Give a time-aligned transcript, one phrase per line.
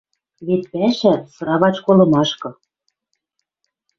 [0.45, 2.49] Вет пӓшӓ— сыравач колымашкы